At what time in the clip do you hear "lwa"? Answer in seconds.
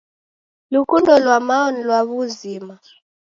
1.23-1.37, 1.87-1.99